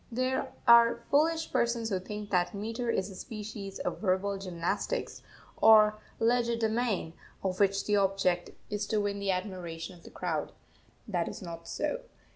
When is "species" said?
3.15-3.77